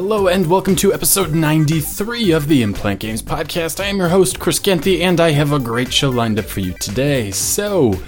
[0.00, 3.82] Hello and welcome to episode 93 of the Implant Games Podcast.
[3.82, 6.60] I am your host, Chris Genthi, and I have a great show lined up for
[6.60, 7.32] you today.
[7.32, 8.00] So,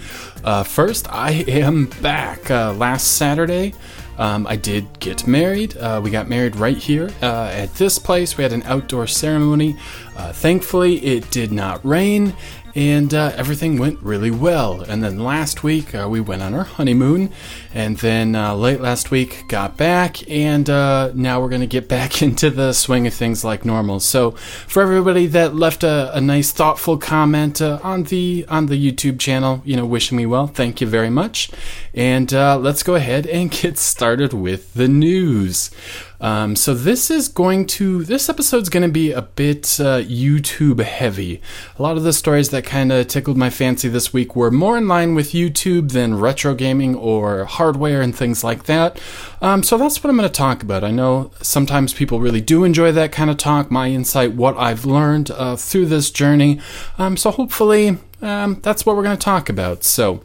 [0.44, 2.48] uh, first, I am back.
[2.48, 3.74] Uh, last Saturday,
[4.18, 5.76] um, I did get married.
[5.78, 8.36] Uh, we got married right here uh, at this place.
[8.36, 9.76] We had an outdoor ceremony.
[10.16, 12.34] Uh, thankfully, it did not rain,
[12.74, 14.82] and uh, everything went really well.
[14.82, 17.32] And then last week uh, we went on our honeymoon,
[17.74, 22.22] and then uh, late last week got back, and uh, now we're gonna get back
[22.30, 24.00] into the swing of things like normal.
[24.00, 28.92] So for everybody that left a, a nice, thoughtful comment uh, on the on the
[28.92, 31.50] YouTube channel, you know, wishing me well, thank you very much.
[31.94, 35.70] And uh, let's go ahead and get started with the news.
[36.20, 40.80] Um, so this is going to this episode's going to be a bit uh, YouTube
[40.80, 41.40] heavy.
[41.78, 44.76] A lot of the stories that kind of tickled my fancy this week were more
[44.76, 49.00] in line with YouTube than retro gaming or hardware and things like that.
[49.40, 50.84] Um, so that's what I'm going to talk about.
[50.84, 53.70] I know sometimes people really do enjoy that kind of talk.
[53.70, 56.60] My insight, what I've learned uh, through this journey.
[56.98, 59.84] Um, so hopefully um, that's what we're going to talk about.
[59.84, 60.22] So.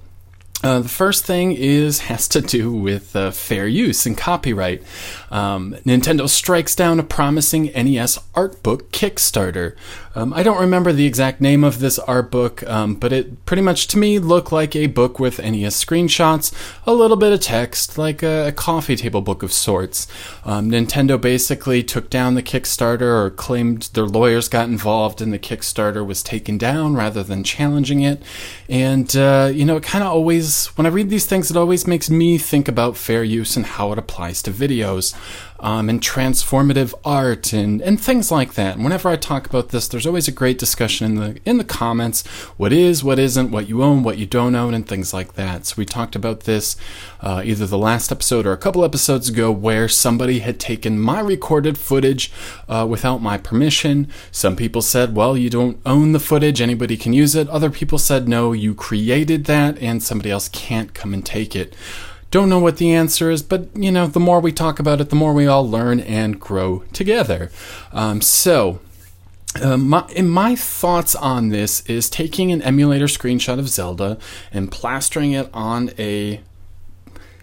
[0.64, 4.82] Uh, the first thing is has to do with uh, fair use and copyright.
[5.36, 9.76] Um, Nintendo strikes down a promising NES art book Kickstarter.
[10.16, 13.62] Um, I don't remember the exact name of this art book, um, but it pretty
[13.62, 16.54] much to me looked like a book with NES screenshots,
[16.86, 20.08] a little bit of text, like a, a coffee table book of sorts.
[20.46, 25.40] Um, Nintendo basically took down the Kickstarter or claimed their lawyers got involved and the
[25.40, 28.24] Kickstarter was taken down rather than challenging it.
[28.70, 31.86] And, uh, you know, it kind of always when I read these things, it always
[31.86, 35.14] makes me think about fair use and how it applies to videos
[35.60, 38.76] um, and transformative art and, and things like that.
[38.76, 41.64] And whenever I talk about this, there's always a great discussion in the in the
[41.64, 42.26] comments.
[42.58, 45.66] What is, what isn't, what you own, what you don't own, and things like that.
[45.66, 46.76] So we talked about this
[47.22, 51.20] uh, either the last episode or a couple episodes ago, where somebody had taken my
[51.20, 52.32] recorded footage
[52.68, 54.08] uh, without my permission.
[54.32, 57.98] Some people said, "Well, you don't own the footage; anybody can use it." Other people
[57.98, 61.76] said, "No, you created that, and somebody else can't come and take it."
[62.36, 65.10] Don't know what the answer is, but you know, the more we talk about it,
[65.10, 67.50] the more we all learn and grow together.
[67.94, 68.82] Um, so,
[69.64, 74.18] uh, my, my thoughts on this is taking an emulator screenshot of Zelda
[74.52, 76.42] and plastering it on a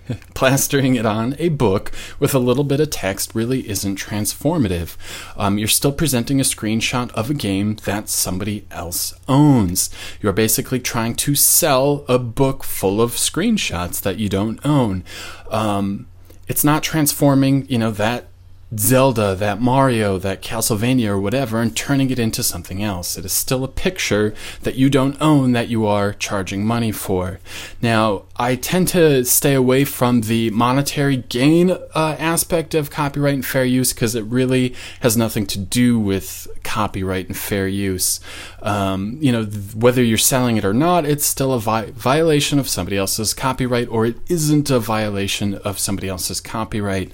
[0.34, 4.96] plastering it on a book with a little bit of text really isn't transformative.
[5.36, 9.90] Um, you're still presenting a screenshot of a game that somebody else owns.
[10.20, 15.04] You're basically trying to sell a book full of screenshots that you don't own.
[15.50, 16.06] Um,
[16.48, 18.28] it's not transforming, you know, that
[18.78, 23.18] Zelda, that Mario, that Castlevania, or whatever, and turning it into something else.
[23.18, 27.40] It is still a picture that you don't own that you are charging money for.
[27.80, 33.46] Now, I tend to stay away from the monetary gain uh, aspect of copyright and
[33.46, 38.20] fair use because it really has nothing to do with copyright and fair use.
[38.62, 42.58] Um, you know, th- whether you're selling it or not, it's still a vi- violation
[42.58, 47.12] of somebody else's copyright, or it isn't a violation of somebody else's copyright.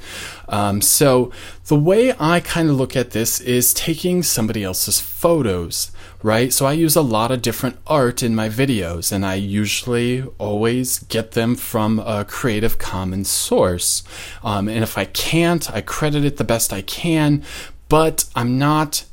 [0.49, 1.31] Um, so
[1.67, 5.93] the way I kind of look at this is taking somebody else's photos,
[6.23, 6.53] right?
[6.53, 11.01] So I use a lot of different art in my videos, and I usually always
[11.01, 14.03] get them from a Creative Commons source.
[14.43, 17.45] Um, and if I can't, I credit it the best I can,
[17.89, 19.05] but I'm not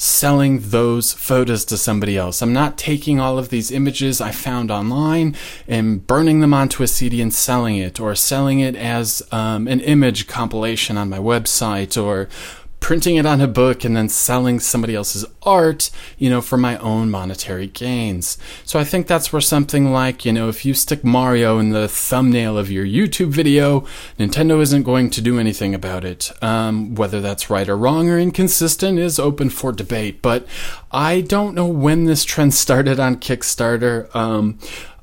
[0.00, 2.40] selling those photos to somebody else.
[2.40, 5.36] I'm not taking all of these images I found online
[5.68, 9.80] and burning them onto a CD and selling it, or selling it as um, an
[9.80, 12.30] image compilation on my website, or
[12.80, 16.76] printing it on a book and then selling somebody else's art, you know, for my
[16.78, 18.38] own monetary gains.
[18.64, 21.88] So I think that's where something like, you know, if you stick Mario in the
[21.88, 23.86] thumbnail of your YouTube video,
[24.18, 26.32] Nintendo isn't going to do anything about it.
[26.42, 30.46] Um, whether that's right or wrong or inconsistent is open for debate, but
[30.90, 34.14] I don't know when this trend started on Kickstarter.
[34.16, 34.58] Um,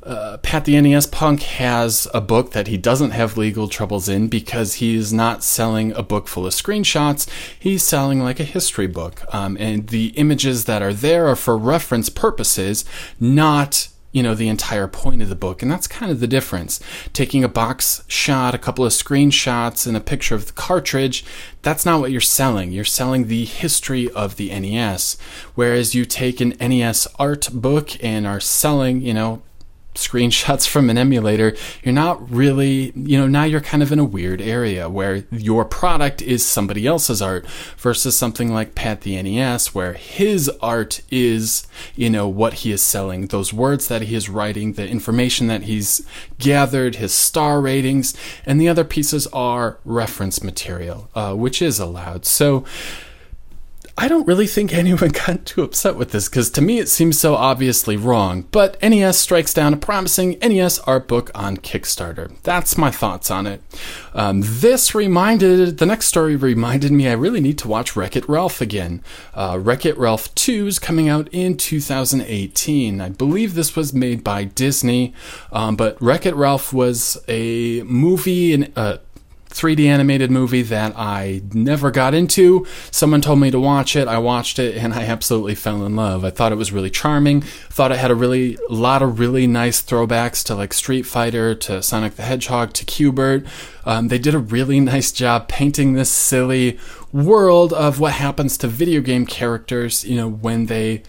[0.07, 4.29] uh, Pat the NES Punk has a book that he doesn't have legal troubles in
[4.29, 7.29] because he's not selling a book full of screenshots.
[7.59, 9.21] He's selling like a history book.
[9.33, 12.85] Um, and the images that are there are for reference purposes,
[13.19, 16.79] not you know the entire point of the book and that's kind of the difference
[17.11, 21.25] taking a box shot a couple of screenshots and a picture of the cartridge
[21.61, 25.17] that's not what you're selling you're selling the history of the NES
[25.55, 29.41] whereas you take an NES art book and are selling you know
[29.97, 34.05] screenshots from an emulator, you're not really, you know, now you're kind of in a
[34.05, 37.45] weird area where your product is somebody else's art
[37.77, 42.81] versus something like Pat the NES where his art is, you know, what he is
[42.81, 46.05] selling, those words that he is writing, the information that he's
[46.39, 48.15] gathered, his star ratings,
[48.45, 52.25] and the other pieces are reference material, uh, which is allowed.
[52.25, 52.63] So,
[53.99, 57.19] I don't really think anyone got too upset with this because to me it seems
[57.19, 58.43] so obviously wrong.
[58.51, 62.31] But NES strikes down a promising NES art book on Kickstarter.
[62.43, 63.61] That's my thoughts on it.
[64.13, 68.29] Um, this reminded, the next story reminded me I really need to watch Wreck It
[68.29, 69.01] Ralph again.
[69.33, 73.01] Uh, Wreck It Ralph 2 is coming out in 2018.
[73.01, 75.13] I believe this was made by Disney,
[75.51, 78.97] um, but Wreck It Ralph was a movie, and uh,
[79.57, 82.65] 3D animated movie that I never got into.
[82.91, 84.07] Someone told me to watch it.
[84.07, 86.23] I watched it and I absolutely fell in love.
[86.23, 87.41] I thought it was really charming.
[87.41, 91.81] Thought it had a really lot of really nice throwbacks to like Street Fighter, to
[91.81, 93.45] Sonic the Hedgehog, to Q*bert.
[93.85, 96.77] Um, they did a really nice job painting this silly
[97.13, 101.03] world of what happens to video game characters, you know, when they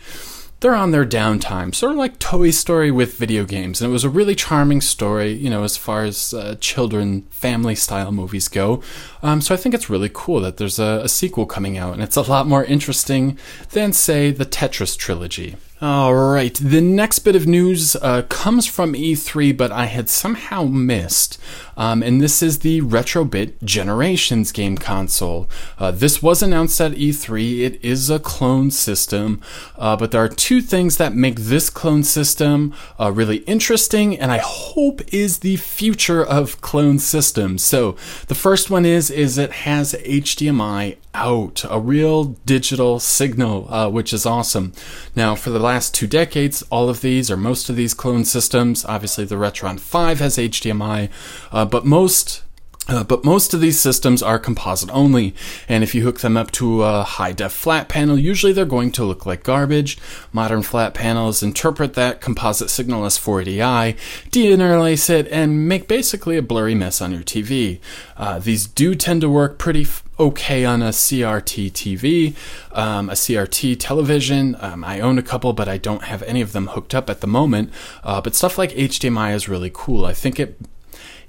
[0.61, 3.81] they're on their downtime, sort of like Toy Story with video games.
[3.81, 7.75] And it was a really charming story, you know, as far as uh, children, family
[7.75, 8.83] style movies go.
[9.23, 12.03] Um, so I think it's really cool that there's a, a sequel coming out, and
[12.03, 13.39] it's a lot more interesting
[13.71, 15.57] than, say, the Tetris trilogy.
[15.81, 20.65] All right, the next bit of news uh, comes from E3, but I had somehow
[20.65, 21.39] missed.
[21.77, 25.49] Um, and this is the Retro-bit Generations game console.
[25.79, 27.61] Uh, this was announced at E3.
[27.61, 29.41] It is a clone system,
[29.77, 34.33] uh, but there are two things that make this clone system uh, really interesting, and
[34.33, 37.63] I hope is the future of clone systems.
[37.63, 37.93] So
[38.27, 44.13] the first one is is it has HDMI out, a real digital signal, uh, which
[44.13, 44.73] is awesome.
[45.17, 48.87] Now, for the last two decades, all of these or most of these clone systems,
[48.87, 51.11] obviously the Retron 5 has HDMI,
[51.53, 52.43] uh, but most
[52.89, 55.35] uh, but most of these systems are composite only,
[55.69, 58.91] and if you hook them up to a high def flat panel, usually they're going
[58.93, 59.99] to look like garbage.
[60.33, 63.97] Modern flat panels interpret that composite signal as 480i,
[64.31, 67.79] deinterlace it, and make basically a blurry mess on your TV.
[68.17, 72.35] Uh, these do tend to work pretty f- okay on a CRT TV,
[72.73, 74.57] um, a CRT television.
[74.61, 77.21] Um, I own a couple, but I don't have any of them hooked up at
[77.21, 77.71] the moment.
[78.03, 80.05] Uh, but stuff like HDMI is really cool.
[80.07, 80.59] I think it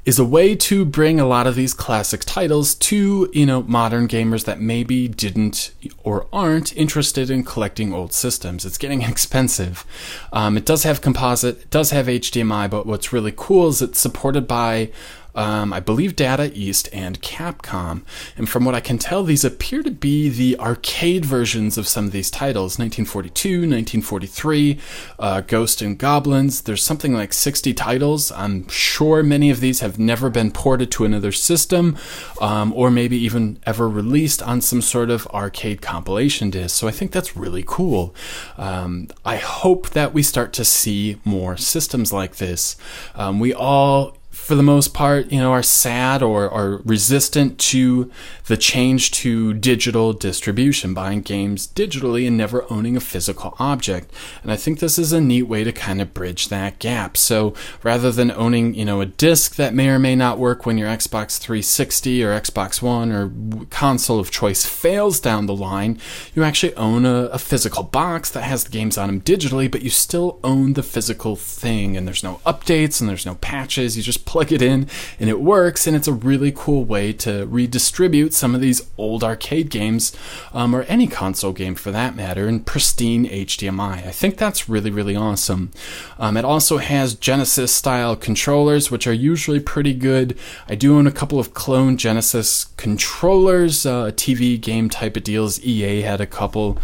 [0.06, 4.08] is a way to bring a lot of these classic titles to, you know, modern
[4.08, 5.72] gamers that maybe didn't
[6.04, 8.66] or aren't interested in collecting old systems.
[8.66, 9.86] It's getting expensive.
[10.32, 14.00] Um, it does have composite, it does have HDMI, but what's really cool is it's
[14.00, 14.92] supported by
[15.36, 18.04] um, I believe Data East and Capcom.
[18.38, 22.06] And from what I can tell, these appear to be the arcade versions of some
[22.06, 24.80] of these titles 1942, 1943,
[25.20, 26.62] uh, Ghost and Goblins.
[26.62, 28.32] There's something like 60 titles.
[28.32, 31.98] I'm sure many of these have never been ported to another system
[32.42, 36.76] um, or maybe even ever released on some sort of arcade compilation disc.
[36.76, 38.14] So I think that's really cool.
[38.58, 42.76] Um, I hope that we start to see more systems like this.
[43.16, 44.19] Um, we all
[44.50, 48.12] for the most part, you know, are sad or are resistant to
[48.48, 54.12] the change to digital distribution, buying games digitally and never owning a physical object.
[54.42, 57.16] And I think this is a neat way to kind of bridge that gap.
[57.16, 57.54] So
[57.84, 60.90] rather than owning, you know, a disc that may or may not work when your
[60.90, 63.32] Xbox 360 or Xbox One or
[63.70, 66.00] console of choice fails down the line,
[66.34, 69.84] you actually own a, a physical box that has the games on them digitally, but
[69.84, 71.96] you still own the physical thing.
[71.96, 73.96] And there's no updates and there's no patches.
[73.96, 74.88] You just plug it in
[75.20, 75.86] and it works.
[75.86, 80.16] And it's a really cool way to redistribute some of these old arcade games,
[80.54, 84.08] um, or any console game for that matter, in pristine HDMI.
[84.08, 85.72] I think that's really, really awesome.
[86.18, 90.38] Um, it also has Genesis style controllers, which are usually pretty good.
[90.70, 95.60] I do own a couple of clone Genesis controllers, uh, TV game type of deals.
[95.62, 96.78] EA had a couple.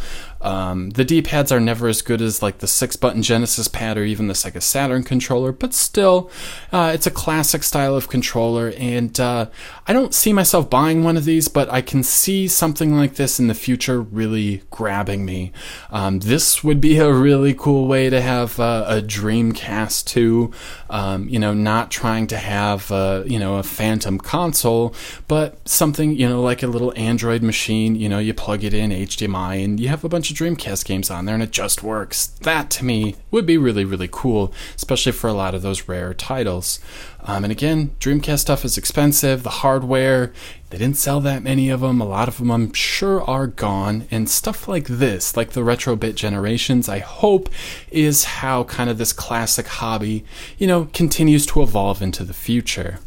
[0.45, 3.97] Um, the D pads are never as good as like the six button Genesis pad
[3.97, 6.29] or even the Sega Saturn controller, but still,
[6.71, 8.71] uh, it's a classic style of controller.
[8.77, 9.47] And uh,
[9.87, 13.39] I don't see myself buying one of these, but I can see something like this
[13.39, 15.51] in the future really grabbing me.
[15.89, 20.51] Um, this would be a really cool way to have uh, a Dreamcast 2.
[20.91, 24.93] Um, you know, not trying to have uh, you know a phantom console,
[25.27, 27.95] but something you know like a little Android machine.
[27.95, 30.85] You know, you plug it in HDMI, and you have a bunch of of Dreamcast
[30.85, 32.27] games on there and it just works.
[32.27, 36.13] That to me would be really, really cool, especially for a lot of those rare
[36.13, 36.79] titles.
[37.21, 39.43] Um, and again, Dreamcast stuff is expensive.
[39.43, 40.31] The hardware,
[40.69, 42.01] they didn't sell that many of them.
[42.01, 44.07] A lot of them, I'm sure, are gone.
[44.11, 47.49] And stuff like this, like the Retro-bit Generations, I hope
[47.89, 50.25] is how kind of this classic hobby,
[50.57, 52.99] you know, continues to evolve into the future.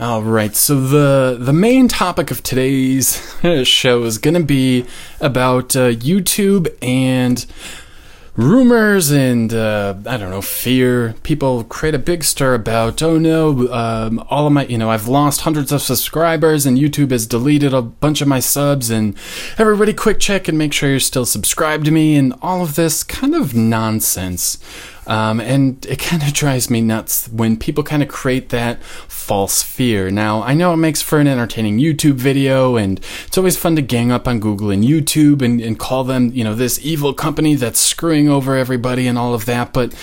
[0.00, 4.86] All right, so the the main topic of today's show is going to be
[5.20, 7.44] about uh, YouTube and
[8.36, 11.16] rumors and uh, I don't know fear.
[11.24, 15.08] People create a big stir about oh no, um, all of my you know I've
[15.08, 19.16] lost hundreds of subscribers and YouTube has deleted a bunch of my subs and
[19.58, 23.02] everybody quick check and make sure you're still subscribed to me and all of this
[23.02, 24.58] kind of nonsense.
[25.08, 29.62] Um, and it kind of drives me nuts when people kind of create that false
[29.62, 30.10] fear.
[30.10, 33.82] Now, I know it makes for an entertaining YouTube video, and it's always fun to
[33.82, 37.56] gang up on Google and YouTube and, and call them, you know, this evil company
[37.56, 39.72] that's screwing over everybody and all of that.
[39.72, 39.94] But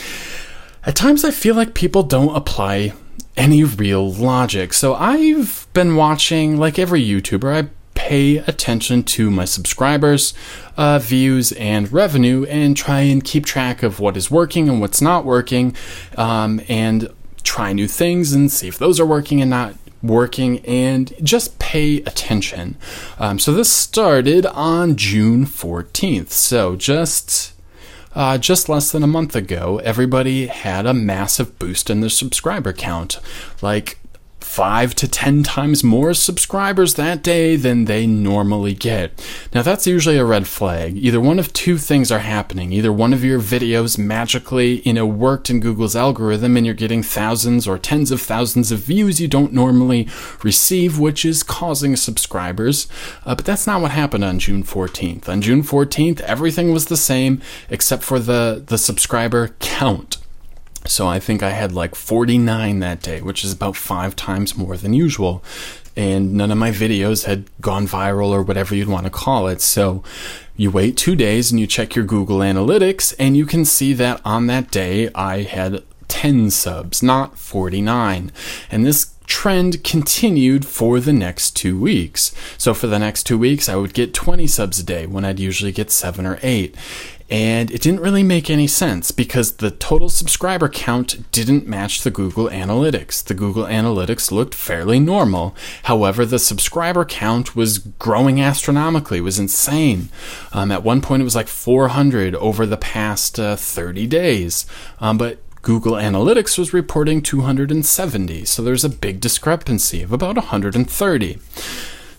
[0.84, 2.94] at times I feel like people don't apply
[3.38, 4.74] any real logic.
[4.74, 7.70] So I've been watching, like every YouTuber,
[8.06, 10.36] pay attention to my subscribers,
[10.78, 15.02] uh, views, and revenue and try and keep track of what is working and what's
[15.02, 15.76] not working,
[16.16, 21.16] um, and try new things and see if those are working and not working and
[21.24, 22.78] just pay attention.
[23.18, 26.30] Um, so this started on June 14th.
[26.30, 27.54] So just
[28.14, 32.72] uh, just less than a month ago, everybody had a massive boost in their subscriber
[32.72, 33.20] count.
[33.64, 33.98] Like
[34.46, 39.12] five to ten times more subscribers that day than they normally get.
[39.54, 40.96] Now, that's usually a red flag.
[40.96, 42.72] Either one of two things are happening.
[42.72, 47.04] Either one of your videos magically, you know, worked in Google's algorithm and you're getting
[47.04, 50.08] thousands or tens of thousands of views you don't normally
[50.42, 52.88] receive, which is causing subscribers.
[53.26, 55.28] Uh, but that's not what happened on June 14th.
[55.28, 60.18] On June 14th, everything was the same except for the, the subscriber count.
[60.86, 64.78] So I think I had like 49 that day, which is about five times more
[64.78, 65.44] than usual.
[65.98, 69.62] And none of my videos had gone viral or whatever you'd want to call it.
[69.62, 70.04] So
[70.58, 74.22] you wait two days and you check your Google Analytics, and you can see that
[74.24, 78.32] on that day I had 10 subs, not 49.
[78.70, 82.34] And this trend continued for the next two weeks.
[82.58, 85.40] So for the next two weeks, I would get 20 subs a day when I'd
[85.40, 86.76] usually get seven or eight.
[87.30, 92.12] And it didn't really make any sense because the total subscriber count didn't match the
[92.12, 93.24] Google Analytics.
[93.24, 95.56] The Google Analytics looked fairly normal.
[95.84, 99.18] However, the subscriber count was growing astronomically.
[99.18, 100.10] It was insane.
[100.54, 104.68] Um, at one point, it was like 400 over the past uh, 30 days.
[105.00, 111.40] Um, but Google Analytics was reporting 270, so there's a big discrepancy of about 130.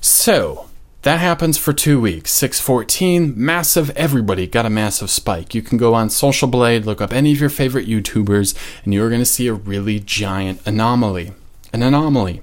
[0.01, 0.66] So,
[1.07, 2.33] that happens for two weeks.
[2.33, 5.55] 614, massive, everybody got a massive spike.
[5.55, 9.09] You can go on Social Blade, look up any of your favorite YouTubers, and you're
[9.09, 11.31] going to see a really giant anomaly.
[11.73, 12.43] An anomaly.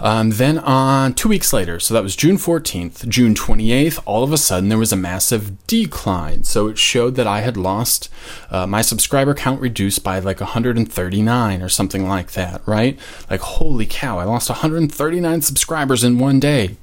[0.00, 4.32] Um, then on two weeks later, so that was June 14th, June 28th, all of
[4.32, 6.44] a sudden there was a massive decline.
[6.44, 8.08] So it showed that I had lost
[8.50, 12.98] uh, my subscriber count reduced by like 139 or something like that, right?
[13.28, 16.76] Like, holy cow, I lost 139 subscribers in one day.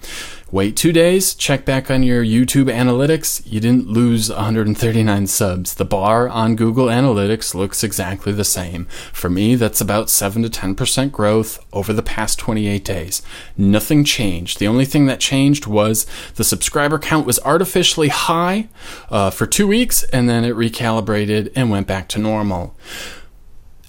[0.50, 3.42] Wait two days, check back on your YouTube analytics.
[3.46, 5.74] You didn't lose 139 subs.
[5.74, 8.86] The bar on Google Analytics looks exactly the same.
[9.12, 13.22] For me, that's about 7 to 10% growth over the past 28 days.
[13.58, 14.60] Nothing changed.
[14.60, 18.70] The only thing that changed was the subscriber count was artificially high
[19.10, 22.74] uh, for two weeks and then it recalibrated and went back to normal.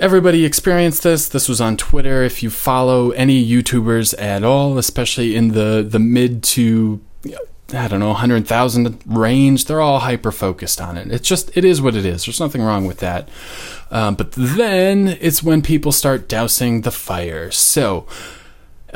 [0.00, 1.28] Everybody experienced this.
[1.28, 2.22] This was on Twitter.
[2.22, 7.00] If you follow any YouTubers at all, especially in the, the mid to
[7.74, 9.66] I don't know, 100,000 range.
[9.66, 11.12] They're all hyper focused on it.
[11.12, 12.24] It's just, it is what it is.
[12.24, 13.28] There's nothing wrong with that.
[13.90, 17.50] Um, but then it's when people start dousing the fire.
[17.50, 18.06] So,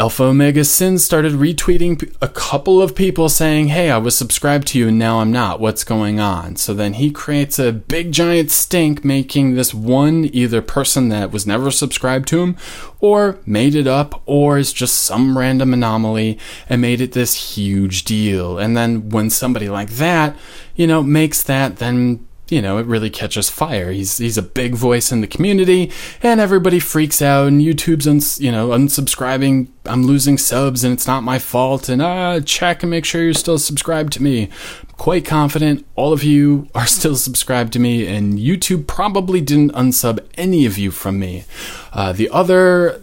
[0.02, 4.99] AlphaOmegaSin started retweeting a couple of people saying, Hey, I was subscribed to you and
[4.99, 5.61] now I'm not.
[5.61, 6.56] What's going on?
[6.56, 11.47] So then he creates a big giant stink, making this one either person that was
[11.47, 12.56] never subscribed to him
[12.99, 16.37] or made it up or is just some random anomaly
[16.68, 18.59] and made it this huge deal.
[18.59, 20.37] And then when somebody like that,
[20.75, 23.92] you know, makes that, then you know, it really catches fire.
[23.92, 25.90] He's he's a big voice in the community,
[26.22, 27.49] and everybody freaks out.
[27.49, 29.68] And YouTube's uns, you know unsubscribing.
[29.87, 31.88] I'm losing subs, and it's not my fault.
[31.88, 34.44] And uh, check and make sure you're still subscribed to me.
[34.82, 39.72] I'm quite confident all of you are still subscribed to me, and YouTube probably didn't
[39.72, 41.44] unsub any of you from me.
[41.92, 43.00] Uh, the other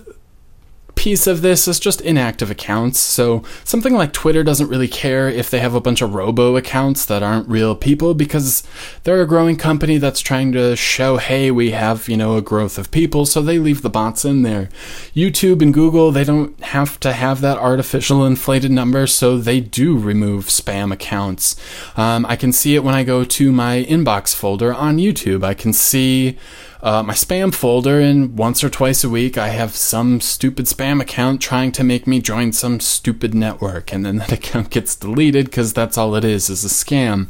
[1.00, 3.00] piece of this is just inactive accounts.
[3.00, 7.06] So something like Twitter doesn't really care if they have a bunch of robo accounts
[7.06, 8.64] that aren't real people because
[9.06, 12.78] they're a growing company that's trying to show, hey, we have, you know, a growth
[12.78, 14.68] of people, so they leave the bots in there.
[15.16, 19.98] YouTube and Google, they don't have to have that artificial inflated number, so they do
[19.98, 21.56] remove spam accounts.
[21.96, 25.46] Um, I can see it when I go to my inbox folder on YouTube.
[25.46, 26.38] I can see
[26.82, 31.02] uh, my spam folder, and once or twice a week, I have some stupid spam
[31.02, 35.46] account trying to make me join some stupid network, and then that account gets deleted
[35.46, 37.28] because that's all it is is a scam.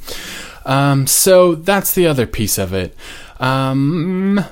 [0.66, 2.96] Um, so that's the other piece of it.
[3.40, 4.44] Um,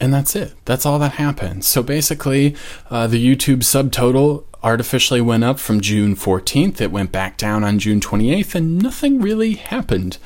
[0.00, 0.54] and that's it.
[0.64, 1.64] That's all that happened.
[1.64, 2.54] So basically,
[2.90, 6.80] uh, the YouTube subtotal artificially went up from June 14th.
[6.80, 10.18] It went back down on June 28th, and nothing really happened.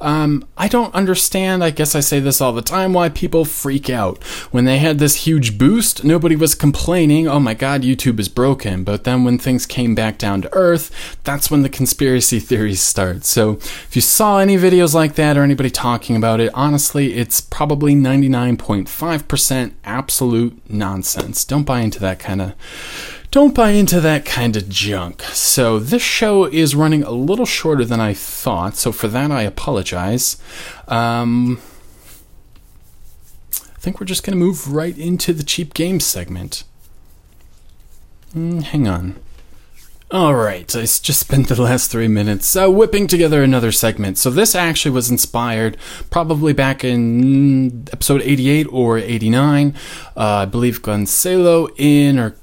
[0.00, 3.90] Um, I don't understand, I guess I say this all the time, why people freak
[3.90, 4.22] out.
[4.52, 8.84] When they had this huge boost, nobody was complaining, oh my god, YouTube is broken.
[8.84, 13.24] But then when things came back down to earth, that's when the conspiracy theories start.
[13.24, 17.40] So if you saw any videos like that or anybody talking about it, honestly, it's
[17.40, 21.44] probably 99.5% absolute nonsense.
[21.44, 22.54] Don't buy into that kind of
[23.30, 25.22] don't buy into that kind of junk.
[25.22, 29.42] So, this show is running a little shorter than I thought, so for that I
[29.42, 30.36] apologize.
[30.88, 31.60] Um,
[33.52, 36.64] I think we're just going to move right into the cheap games segment.
[38.34, 39.20] Mm, hang on.
[40.12, 44.18] Alright, I just spent the last three minutes uh, whipping together another segment.
[44.18, 45.76] So, this actually was inspired
[46.10, 49.72] probably back in episode 88 or 89.
[50.16, 52.34] Uh, I believe Gonzalo in or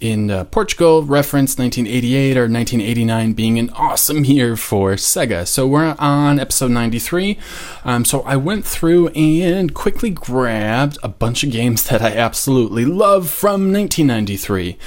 [0.00, 5.46] in uh, Portugal referenced 1988 or 1989 being an awesome year for Sega.
[5.46, 7.38] So we're on episode 93.
[7.84, 12.84] Um, so I went through and quickly grabbed a bunch of games that I absolutely
[12.84, 14.78] love from 1993.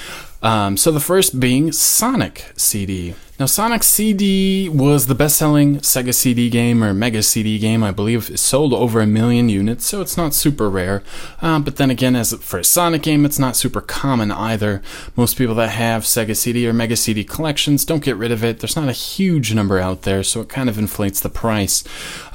[0.41, 3.13] Um, so the first being Sonic CD.
[3.41, 7.89] Now, Sonic CD was the best selling Sega CD game or Mega CD game, I
[7.89, 8.29] believe.
[8.29, 11.01] It sold over a million units, so it's not super rare.
[11.41, 14.83] Uh, but then again, as for a Sonic game, it's not super common either.
[15.15, 18.59] Most people that have Sega CD or Mega CD collections don't get rid of it.
[18.59, 21.83] There's not a huge number out there, so it kind of inflates the price.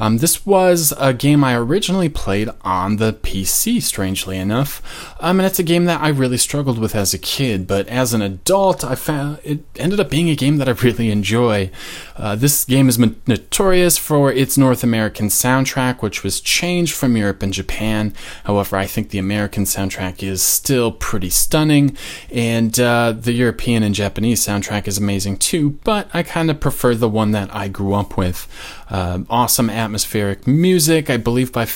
[0.00, 5.14] Um, this was a game I originally played on the PC, strangely enough.
[5.20, 8.12] Um, and it's a game that I really struggled with as a kid, but as
[8.12, 11.70] an adult, I found it ended up being a game that I really really enjoy.
[12.16, 17.42] Uh, this game is notorious for its North American soundtrack, which was changed from Europe
[17.42, 18.14] and Japan.
[18.44, 21.96] However, I think the American soundtrack is still pretty stunning,
[22.30, 26.94] and uh, the European and Japanese soundtrack is amazing too, but I kind of prefer
[26.94, 28.48] the one that I grew up with.
[28.88, 31.66] Uh, awesome atmospheric music, I believe by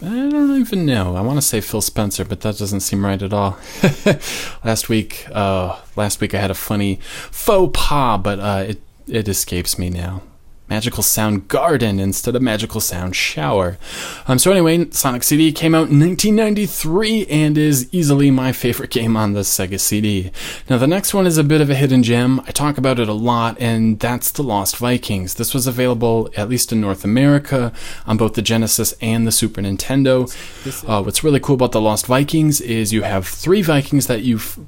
[0.00, 1.16] I don't even know.
[1.16, 3.58] I want to say Phil Spencer, but that doesn't seem right at all.
[4.64, 9.26] last week, uh, last week I had a funny faux pas, but uh, it it
[9.28, 10.22] escapes me now.
[10.70, 13.78] Magical Sound Garden instead of Magical Sound Shower.
[14.26, 19.16] Um, so anyway, Sonic CD came out in 1993 and is easily my favorite game
[19.16, 20.30] on the Sega CD.
[20.68, 22.40] Now the next one is a bit of a hidden gem.
[22.40, 25.34] I talk about it a lot, and that's The Lost Vikings.
[25.34, 27.72] This was available at least in North America
[28.06, 30.28] on both the Genesis and the Super Nintendo.
[30.88, 34.58] Uh, what's really cool about The Lost Vikings is you have three Vikings that you've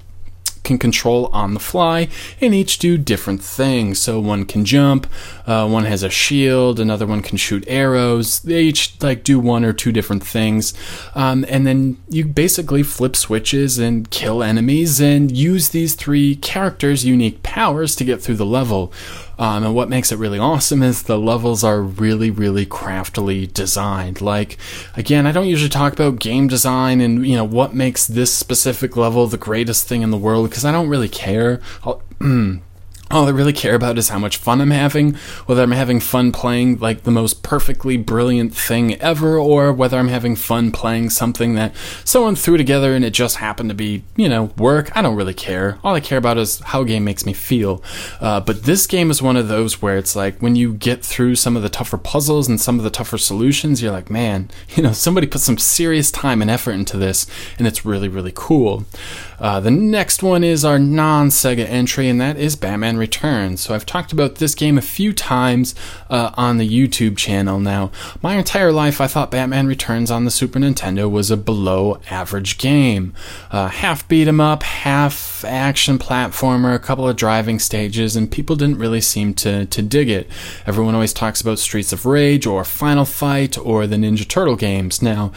[0.64, 2.08] can control on the fly
[2.40, 3.98] and each do different things.
[3.98, 5.06] So one can jump,
[5.46, 8.40] uh, one has a shield, another one can shoot arrows.
[8.40, 10.74] They each like do one or two different things,
[11.14, 17.04] um, and then you basically flip switches and kill enemies and use these three characters'
[17.04, 18.92] unique powers to get through the level.
[19.40, 24.20] Um, and what makes it really awesome is the levels are really, really craftily designed.
[24.20, 24.58] Like,
[24.96, 28.98] again, I don't usually talk about game design and, you know, what makes this specific
[28.98, 31.62] level the greatest thing in the world because I don't really care.
[33.10, 35.14] all I really care about is how much fun I'm having,
[35.46, 40.08] whether I'm having fun playing like the most perfectly brilliant thing ever, or whether I'm
[40.08, 44.28] having fun playing something that someone threw together and it just happened to be, you
[44.28, 44.96] know, work.
[44.96, 45.78] I don't really care.
[45.82, 47.82] All I care about is how a game makes me feel.
[48.20, 51.34] Uh, but this game is one of those where it's like when you get through
[51.34, 54.82] some of the tougher puzzles and some of the tougher solutions, you're like, man, you
[54.82, 57.26] know, somebody put some serious time and effort into this,
[57.58, 58.84] and it's really, really cool.
[59.40, 63.60] Uh, the next one is our non Sega entry, and that is Batman Returns.
[63.60, 65.74] So I've talked about this game a few times
[66.10, 67.90] uh, on the YouTube channel now.
[68.22, 72.58] My entire life, I thought Batman Returns on the Super Nintendo was a below average
[72.58, 73.14] game.
[73.50, 78.56] Uh, half beat 'em up, half action platformer, a couple of driving stages, and people
[78.56, 80.28] didn't really seem to, to dig it.
[80.66, 85.00] Everyone always talks about Streets of Rage or Final Fight or the Ninja Turtle games.
[85.00, 85.32] Now,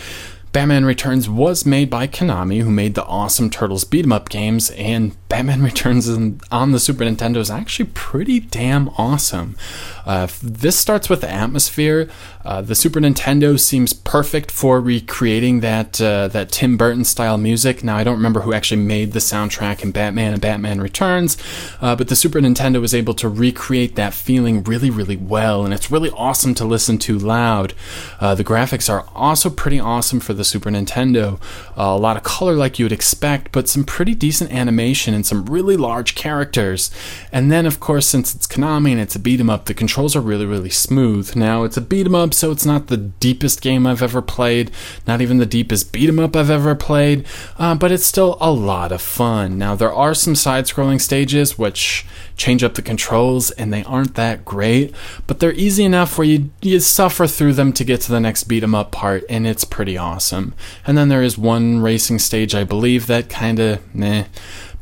[0.54, 4.70] Batman Returns was made by Konami, who made the awesome Turtles beat 'em up games,
[4.70, 6.08] and Batman Returns
[6.52, 9.58] on the Super Nintendo is actually pretty damn awesome.
[10.06, 12.08] Uh, this starts with the atmosphere.
[12.46, 17.84] Uh, the Super Nintendo seems perfect for recreating that uh, that Tim Burton style music.
[17.84, 21.38] Now I don't remember who actually made the soundtrack in Batman and Batman Returns,
[21.82, 25.74] uh, but the Super Nintendo was able to recreate that feeling really, really well, and
[25.74, 27.74] it's really awesome to listen to loud.
[28.20, 31.42] Uh, the graphics are also pretty awesome for the Super Nintendo.
[31.76, 35.46] A lot of color like you would expect, but some pretty decent animation and some
[35.46, 36.92] really large characters.
[37.32, 40.18] And then, of course, since it's Konami and it's a beat 'em up, the controls
[40.18, 41.34] are really, really smooth.
[41.34, 44.70] Now it's a beat 'em up, so it's not the deepest game I've ever played,
[45.08, 47.26] not even the deepest beat 'em up I've ever played,
[47.58, 49.58] uh, but it's still a lot of fun.
[49.58, 52.06] Now there are some side-scrolling stages which
[52.36, 54.94] change up the controls, and they aren't that great,
[55.28, 58.44] but they're easy enough where you you suffer through them to get to the next
[58.46, 60.54] beat 'em up part, and it's pretty awesome.
[60.86, 64.26] And then there is one racing stage, I believe, that kind of meh.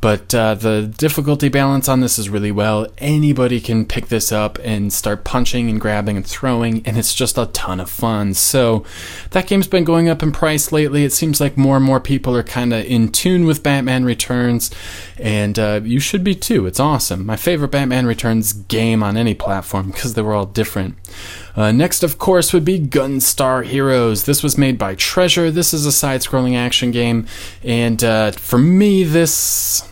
[0.02, 2.88] But uh, the difficulty balance on this is really well.
[2.98, 7.38] Anybody can pick this up and start punching and grabbing and throwing, and it's just
[7.38, 8.34] a ton of fun.
[8.34, 8.84] So
[9.30, 11.06] that game's been going up in price lately.
[11.06, 14.72] It seems like more and more people are kind of in tune with Batman Returns,
[15.20, 16.66] and uh, you should be too.
[16.66, 17.24] It's awesome.
[17.24, 20.96] My favorite Batman Returns game on any platform because they were all different.
[21.56, 24.24] Uh, next, of course, would be Gunstar Heroes.
[24.24, 25.52] This was made by Treasure.
[25.52, 27.28] This is a side scrolling action game,
[27.64, 29.88] and uh, for me, this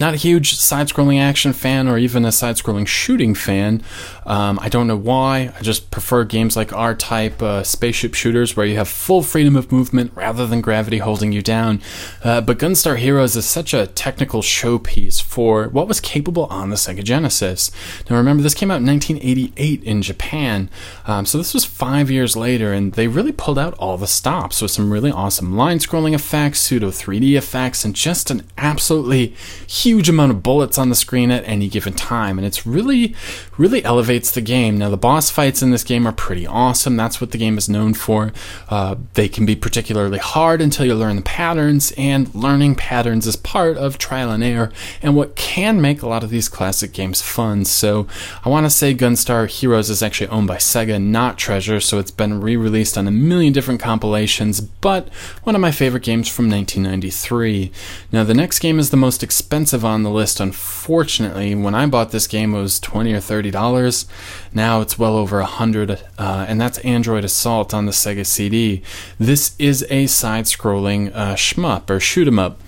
[0.00, 3.82] not a huge side scrolling action fan or even a side scrolling shooting fan.
[4.26, 5.52] Um, I don't know why.
[5.58, 9.56] I just prefer games like R type uh, spaceship shooters where you have full freedom
[9.56, 11.80] of movement rather than gravity holding you down.
[12.22, 16.76] Uh, but Gunstar Heroes is such a technical showpiece for what was capable on the
[16.76, 17.70] Sega Genesis.
[18.08, 20.70] Now, remember, this came out in 1988 in Japan,
[21.06, 24.62] um, so this was five years later, and they really pulled out all the stops
[24.62, 29.34] with some really awesome line scrolling effects, pseudo 3D effects, and just an absolutely
[29.84, 32.38] huge amount of bullets on the screen at any given time.
[32.38, 33.14] And it's really,
[33.58, 34.78] really elevates the game.
[34.78, 36.96] Now, the boss fights in this game are pretty awesome.
[36.96, 38.32] That's what the game is known for.
[38.70, 43.36] Uh, they can be particularly hard until you learn the patterns, and learning patterns is
[43.36, 47.20] part of trial and error and what can make a lot of these classic games
[47.20, 47.64] fun.
[47.64, 48.06] So,
[48.44, 52.10] I want to say Gunstar Heroes is actually owned by Sega, not Treasure, so it's
[52.10, 55.08] been re released on a million different compilations, but
[55.42, 57.70] one of my favorite games from 1993.
[58.12, 61.54] Now, the next game is the most expensive on the list, unfortunately.
[61.54, 64.06] When I bought this game, it was 20 or 30 $30.
[64.52, 68.82] Now it's well over a hundred, uh, and that's Android Assault on the Sega CD.
[69.18, 72.60] This is a side-scrolling uh, shmup or shoot 'em up.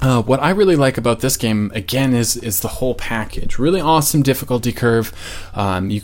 [0.00, 3.58] Uh, what I really like about this game, again, is is the whole package.
[3.58, 5.12] Really awesome difficulty curve.
[5.54, 6.02] Um, you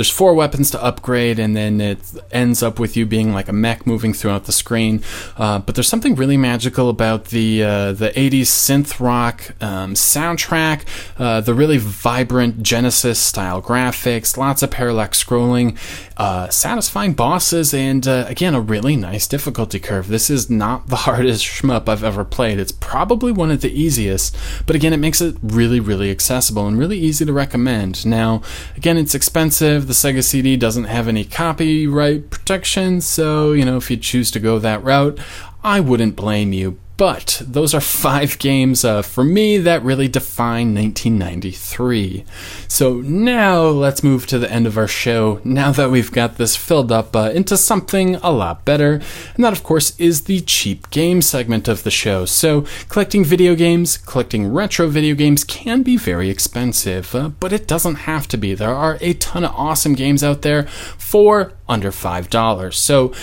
[0.00, 1.98] there's four weapons to upgrade, and then it
[2.32, 5.02] ends up with you being like a mech moving throughout the screen.
[5.36, 10.86] Uh, but there's something really magical about the uh, the 80s synth rock um, soundtrack,
[11.18, 15.76] uh, the really vibrant Genesis style graphics, lots of parallax scrolling,
[16.16, 20.08] uh, satisfying bosses, and uh, again a really nice difficulty curve.
[20.08, 22.58] This is not the hardest shmup I've ever played.
[22.58, 24.34] It's probably one of the easiest,
[24.64, 28.06] but again it makes it really really accessible and really easy to recommend.
[28.06, 28.40] Now
[28.78, 33.90] again it's expensive the Sega CD doesn't have any copyright protection, so, you know, if
[33.90, 35.18] you choose to go that route,
[35.64, 36.78] I wouldn't blame you.
[37.00, 42.26] But those are five games uh, for me that really define 1993.
[42.68, 45.40] So now let's move to the end of our show.
[45.42, 49.00] Now that we've got this filled up uh, into something a lot better,
[49.34, 52.26] and that of course is the cheap game segment of the show.
[52.26, 57.66] So collecting video games, collecting retro video games can be very expensive, uh, but it
[57.66, 58.52] doesn't have to be.
[58.52, 62.74] There are a ton of awesome games out there for under $5.
[62.74, 63.14] So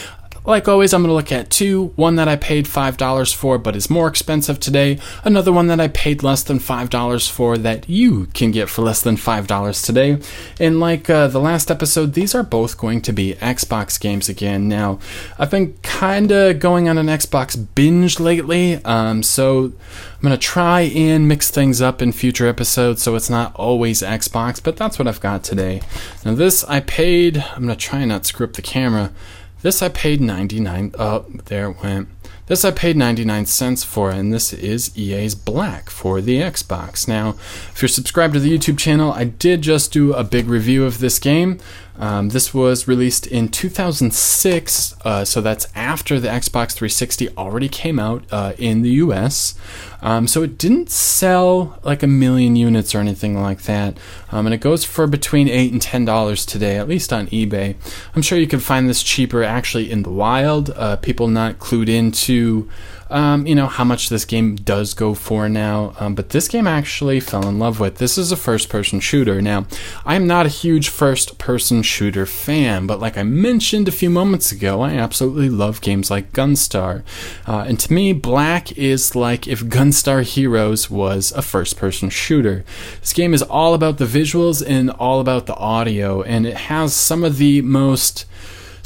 [0.47, 3.75] like always, I'm going to look at two one that I paid $5 for but
[3.75, 8.27] is more expensive today, another one that I paid less than $5 for that you
[8.27, 10.19] can get for less than $5 today.
[10.57, 14.69] And like uh, the last episode, these are both going to be Xbox games again.
[14.69, 14.99] Now,
[15.37, 20.37] I've been kind of going on an Xbox binge lately, um, so I'm going to
[20.37, 24.97] try and mix things up in future episodes so it's not always Xbox, but that's
[24.97, 25.81] what I've got today.
[26.23, 29.11] Now, this I paid, I'm going to try and not screw up the camera.
[29.61, 32.09] This I paid 99 oh there it went.
[32.47, 37.05] This I paid 99 cents for, and this is EA's Black for the Xbox.
[37.05, 37.31] Now,
[37.73, 40.99] if you're subscribed to the YouTube channel, I did just do a big review of
[40.99, 41.59] this game.
[41.99, 47.99] Um, this was released in 2006, uh, so that's after the Xbox 360 already came
[47.99, 49.55] out uh, in the US.
[50.01, 53.97] Um, so it didn't sell like a million units or anything like that.
[54.31, 57.75] Um, and it goes for between 8 and $10 today, at least on eBay.
[58.15, 60.69] I'm sure you can find this cheaper actually in the wild.
[60.71, 62.69] Uh, people not clued into
[63.09, 65.93] um, you know, how much this game does go for now.
[65.99, 67.97] Um, but this game I actually fell in love with.
[67.97, 69.41] This is a first person shooter.
[69.41, 69.65] Now,
[70.05, 74.51] I'm not a huge first person shooter fan, but like I mentioned a few moments
[74.51, 77.03] ago, I absolutely love games like Gunstar.
[77.47, 82.63] Uh, and to me, Black is like if Gunstar Heroes was a first person shooter.
[82.99, 86.93] This game is all about the visuals and all about the audio, and it has
[86.93, 88.25] some of the most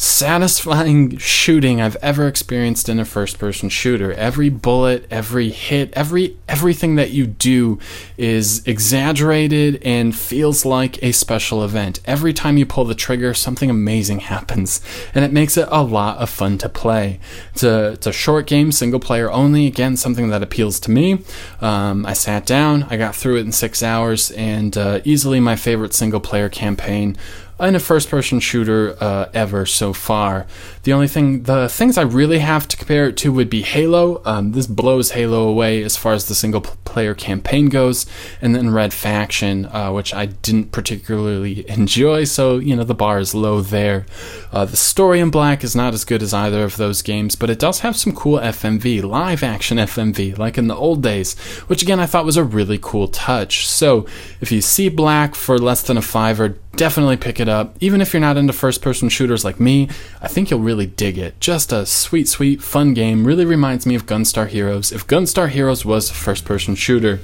[0.02, 4.12] satisfying shooting I've ever experienced in a first person shooter.
[4.14, 7.78] Every bullet, every hit, every everything that you do
[8.18, 12.00] is exaggerated and feels like a special event.
[12.06, 14.82] Every time you pull the trigger, something amazing happens,
[15.14, 17.20] and it makes it a lot of fun to play.
[17.54, 19.68] It's a, it's a short game, single player only.
[19.68, 21.20] Again, something that appeals to me.
[21.62, 25.56] Um, I sat down, I got through it in six hours, and uh, easily my
[25.56, 27.18] favorite single player campaign
[27.62, 30.48] in a first person shooter uh, ever so far.
[30.84, 34.22] The only thing, the things I really have to compare it to would be Halo.
[34.26, 38.06] Um, this blows Halo away as far as the single player campaign goes,
[38.42, 43.20] and then Red Faction, uh, which I didn't particularly enjoy, so, you know, the bar
[43.20, 44.06] is low there.
[44.52, 47.50] Uh, the story in Black is not as good as either of those games, but
[47.50, 51.82] it does have some cool FMV, live action FMV, like in the old days, which
[51.82, 53.68] again I thought was a really cool touch.
[53.68, 54.06] So
[54.42, 57.76] if you see Black for less than a fiver, definitely pick it up.
[57.80, 59.90] Even if you're not into first person shooters like me,
[60.22, 61.40] I think you'll really dig it.
[61.40, 63.28] Just a sweet, sweet, fun game.
[63.28, 64.92] Really reminds me of Gunstar Heroes.
[64.92, 67.20] If Gunstar Heroes was a first person shooter,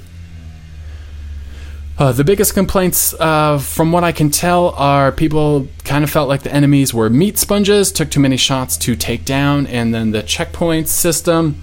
[1.98, 6.28] uh, the biggest complaints, uh, from what I can tell, are people kind of felt
[6.28, 10.12] like the enemies were meat sponges, took too many shots to take down, and then
[10.12, 11.60] the checkpoint system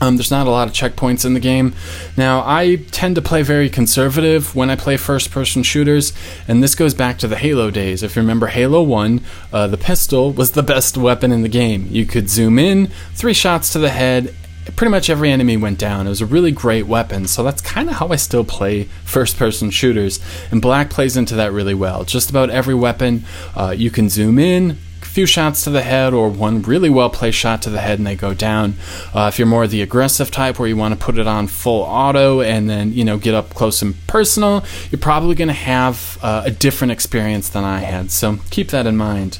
[0.00, 1.74] um, there's not a lot of checkpoints in the game.
[2.16, 6.12] Now, I tend to play very conservative when I play first person shooters,
[6.46, 8.02] and this goes back to the Halo days.
[8.02, 9.20] If you remember Halo 1,
[9.52, 11.88] uh, the pistol was the best weapon in the game.
[11.90, 14.34] You could zoom in, three shots to the head,
[14.76, 16.06] pretty much every enemy went down.
[16.06, 19.36] It was a really great weapon, so that's kind of how I still play first
[19.36, 22.04] person shooters, and Black plays into that really well.
[22.04, 23.24] Just about every weapon,
[23.56, 24.78] uh, you can zoom in,
[25.08, 28.06] few shots to the head or one really well placed shot to the head and
[28.06, 28.74] they go down.
[29.14, 31.82] Uh, if you're more the aggressive type where you want to put it on full
[31.82, 36.18] auto and then, you know, get up close and personal, you're probably going to have
[36.22, 38.10] uh, a different experience than I had.
[38.10, 39.38] So keep that in mind.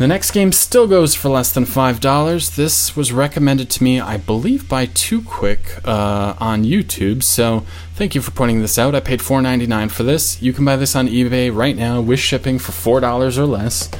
[0.00, 2.56] The next game still goes for less than $5.
[2.56, 8.14] This was recommended to me, I believe, by Too Quick uh, on YouTube, so thank
[8.14, 8.94] you for pointing this out.
[8.94, 10.40] I paid $4.99 for this.
[10.40, 13.90] You can buy this on eBay right now with shipping for $4 or less.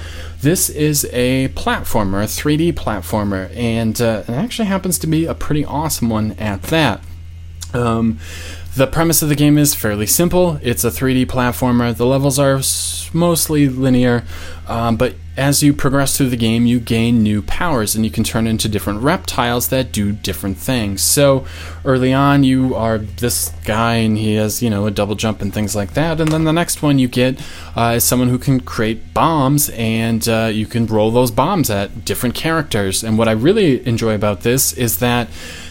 [0.43, 5.35] This is a platformer, a 3D platformer, and uh, it actually happens to be a
[5.35, 7.03] pretty awesome one at that.
[7.75, 8.19] Um,
[8.77, 10.61] the premise of the game is fairly simple.
[10.63, 11.97] It's a 3D platformer.
[11.97, 12.61] The levels are
[13.13, 14.25] mostly linear,
[14.69, 18.23] um, but as you progress through the game, you gain new powers and you can
[18.23, 21.03] turn into different reptiles that do different things.
[21.03, 21.47] So
[21.85, 25.53] early on, you are this guy and he has, you know, a double jump and
[25.53, 26.21] things like that.
[26.21, 27.41] And then the next one you get
[27.75, 32.05] uh, is someone who can create bombs and uh, you can roll those bombs at
[32.05, 33.03] different characters.
[33.03, 35.29] And what I really enjoy about this is that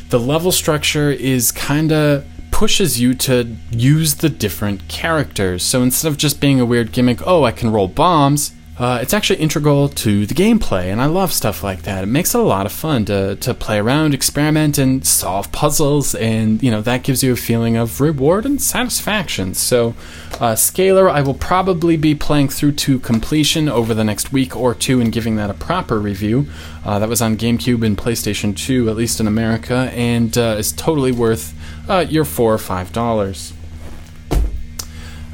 [0.09, 5.63] the level structure is kind of pushes you to use the different characters.
[5.63, 9.13] So instead of just being a weird gimmick, oh, I can roll bombs, uh, it's
[9.13, 12.05] actually integral to the gameplay, and I love stuff like that.
[12.05, 16.15] It makes it a lot of fun to, to play around, experiment, and solve puzzles,
[16.15, 19.53] and you know that gives you a feeling of reward and satisfaction.
[19.53, 19.95] So,
[20.39, 24.73] uh, Scaler, I will probably be playing through to completion over the next week or
[24.73, 26.47] two and giving that a proper review.
[26.85, 30.71] Uh, that was on GameCube and PlayStation 2, at least in America, and uh, is
[30.71, 31.53] totally worth
[31.89, 33.51] uh, your four or five dollars.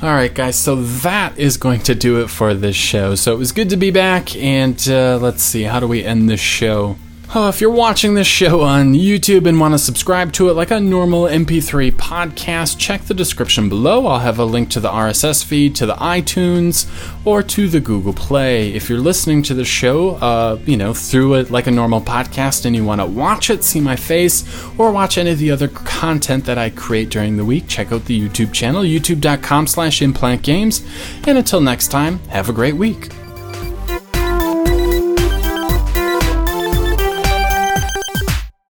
[0.05, 3.15] All right, guys, so that is going to do it for this show.
[3.15, 6.29] So it was good to be back, and uh, let's see, how do we end
[6.29, 6.97] this show?
[7.33, 10.71] Oh, if you're watching this show on YouTube and want to subscribe to it like
[10.71, 14.05] a normal MP3 podcast, check the description below.
[14.05, 16.87] I'll have a link to the RSS feed, to the iTunes,
[17.25, 18.73] or to the Google Play.
[18.73, 22.65] If you're listening to the show, uh, you know, through it like a normal podcast
[22.65, 24.45] and you want to watch it, see my face,
[24.77, 28.05] or watch any of the other content that I create during the week, check out
[28.05, 30.85] the YouTube channel, youtube.com slash implantgames.
[31.27, 33.09] And until next time, have a great week.